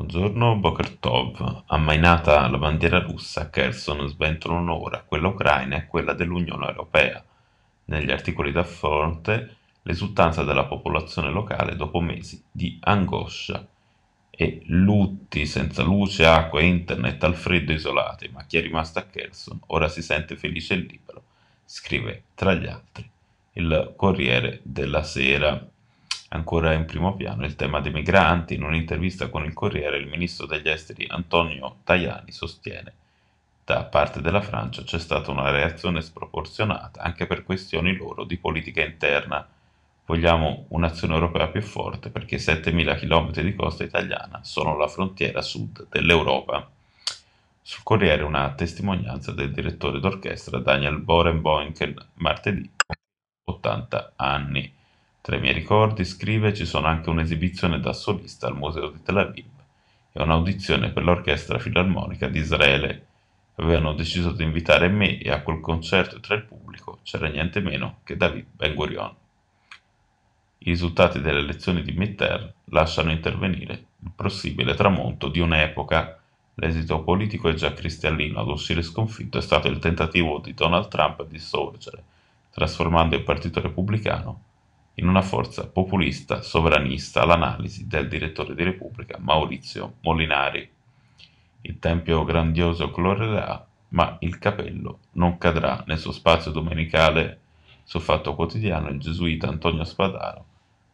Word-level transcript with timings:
Buongiorno 0.00 0.56
Boker 0.56 0.96
Tov. 0.96 1.64
Ammainata 1.66 2.48
la 2.48 2.56
bandiera 2.56 3.00
russa, 3.00 3.42
a 3.42 3.50
Kherson 3.50 4.08
sventolano 4.08 4.82
ora 4.82 5.02
quella 5.02 5.28
ucraina 5.28 5.76
e 5.76 5.86
quella 5.86 6.14
dell'Unione 6.14 6.68
Europea. 6.68 7.22
Negli 7.84 8.10
articoli 8.10 8.50
da 8.50 8.64
fronte 8.64 9.56
l'esultanza 9.82 10.42
della 10.42 10.64
popolazione 10.64 11.30
locale 11.30 11.76
dopo 11.76 12.00
mesi 12.00 12.42
di 12.50 12.78
angoscia 12.80 13.68
e 14.30 14.62
lutti 14.68 15.44
senza 15.44 15.82
luce, 15.82 16.24
acqua 16.24 16.60
e 16.60 16.64
internet 16.64 17.22
al 17.22 17.34
freddo 17.34 17.72
isolati, 17.72 18.30
ma 18.32 18.46
chi 18.46 18.56
è 18.56 18.62
rimasto 18.62 19.00
a 19.00 19.02
Kherson 19.02 19.60
ora 19.66 19.88
si 19.88 20.00
sente 20.00 20.34
felice 20.34 20.72
e 20.72 20.78
libero, 20.78 21.22
scrive 21.66 22.22
tra 22.34 22.54
gli 22.54 22.66
altri 22.66 23.06
il 23.52 23.92
Corriere 23.96 24.60
della 24.62 25.02
Sera. 25.02 25.62
Ancora 26.32 26.72
in 26.72 26.84
primo 26.84 27.14
piano 27.14 27.44
il 27.44 27.56
tema 27.56 27.80
dei 27.80 27.92
migranti. 27.92 28.54
In 28.54 28.64
un'intervista 28.64 29.28
con 29.28 29.44
il 29.44 29.52
Corriere, 29.52 29.98
il 29.98 30.08
ministro 30.08 30.46
degli 30.46 30.68
esteri 30.68 31.06
Antonio 31.08 31.76
Tajani 31.84 32.32
sostiene 32.32 32.94
da 33.70 33.84
parte 33.84 34.20
della 34.20 34.40
Francia 34.40 34.82
c'è 34.82 34.98
stata 34.98 35.30
una 35.30 35.50
reazione 35.50 36.02
sproporzionata 36.02 37.02
anche 37.02 37.28
per 37.28 37.44
questioni 37.44 37.94
loro 37.94 38.24
di 38.24 38.36
politica 38.36 38.82
interna. 38.82 39.46
Vogliamo 40.06 40.64
un'azione 40.70 41.14
europea 41.14 41.46
più 41.46 41.62
forte 41.62 42.10
perché 42.10 42.38
7.000 42.38 42.98
km 42.98 43.30
di 43.30 43.54
costa 43.54 43.84
italiana 43.84 44.40
sono 44.42 44.76
la 44.76 44.88
frontiera 44.88 45.40
sud 45.40 45.86
dell'Europa. 45.88 46.68
Sul 47.62 47.84
Corriere 47.84 48.24
una 48.24 48.52
testimonianza 48.54 49.30
del 49.30 49.52
direttore 49.52 50.00
d'orchestra 50.00 50.58
Daniel 50.58 50.98
Borenboinkel 50.98 52.06
martedì, 52.14 52.68
80 53.44 54.14
anni. 54.16 54.74
Tra 55.22 55.36
i 55.36 55.40
miei 55.40 55.52
ricordi, 55.52 56.06
scrive, 56.06 56.54
ci 56.54 56.64
sono 56.64 56.86
anche 56.86 57.10
un'esibizione 57.10 57.78
da 57.78 57.92
solista 57.92 58.46
al 58.46 58.56
Museo 58.56 58.88
di 58.88 59.02
Tel 59.02 59.18
Aviv 59.18 59.50
e 60.12 60.22
un'audizione 60.22 60.90
per 60.92 61.04
l'Orchestra 61.04 61.58
Filarmonica 61.58 62.26
di 62.26 62.38
Israele. 62.38 63.06
Avevano 63.56 63.92
deciso 63.92 64.32
di 64.32 64.44
invitare 64.44 64.88
me 64.88 65.18
e 65.18 65.30
a 65.30 65.42
quel 65.42 65.60
concerto 65.60 66.20
tra 66.20 66.34
il 66.36 66.44
pubblico 66.44 67.00
c'era 67.02 67.28
niente 67.28 67.60
meno 67.60 67.98
che 68.02 68.16
David 68.16 68.46
Ben 68.50 68.74
Gurion. 68.74 69.14
I 70.58 70.70
risultati 70.70 71.20
delle 71.20 71.40
elezioni 71.40 71.82
di 71.82 71.92
Mitterrand 71.92 72.54
lasciano 72.70 73.10
intervenire 73.10 73.84
il 74.02 74.12
possibile 74.16 74.74
tramonto 74.74 75.28
di 75.28 75.40
un'epoca. 75.40 76.18
L'esito 76.54 77.02
politico 77.02 77.50
è 77.50 77.54
già 77.54 77.74
cristallino, 77.74 78.40
ad 78.40 78.48
uscire 78.48 78.80
sconfitto 78.80 79.36
è 79.36 79.42
stato 79.42 79.68
il 79.68 79.78
tentativo 79.80 80.38
di 80.38 80.54
Donald 80.54 80.88
Trump 80.88 81.26
di 81.26 81.38
sorgere, 81.38 82.02
trasformando 82.50 83.16
il 83.16 83.22
Partito 83.22 83.60
Repubblicano 83.60 84.48
in 84.94 85.08
una 85.08 85.22
forza 85.22 85.66
populista 85.66 86.42
sovranista 86.42 87.22
all'analisi 87.22 87.86
del 87.86 88.08
direttore 88.08 88.54
di 88.54 88.62
Repubblica 88.62 89.18
Maurizio 89.18 89.94
Molinari. 90.00 90.68
Il 91.62 91.78
tempio 91.78 92.24
grandioso 92.24 92.90
colorerà, 92.90 93.66
ma 93.88 94.16
il 94.20 94.38
capello 94.38 95.00
non 95.12 95.38
cadrà 95.38 95.82
nel 95.86 95.98
suo 95.98 96.12
spazio 96.12 96.50
domenicale 96.50 97.40
su 97.84 97.98
Fatto 97.98 98.34
Quotidiano 98.34 98.88
il 98.88 99.00
gesuita 99.00 99.48
Antonio 99.48 99.84
Spadaro 99.84 100.44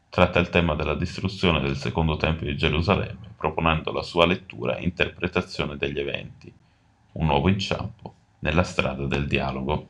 tratta 0.08 0.38
il 0.38 0.48
tema 0.48 0.74
della 0.74 0.94
distruzione 0.94 1.60
del 1.60 1.76
secondo 1.76 2.16
tempio 2.16 2.46
di 2.46 2.56
Gerusalemme, 2.56 3.34
proponendo 3.36 3.92
la 3.92 4.02
sua 4.02 4.24
lettura 4.24 4.76
e 4.76 4.84
interpretazione 4.84 5.76
degli 5.76 5.98
eventi, 5.98 6.50
un 7.12 7.26
nuovo 7.26 7.50
inciampo 7.50 8.14
nella 8.38 8.62
strada 8.62 9.04
del 9.04 9.26
dialogo. 9.26 9.88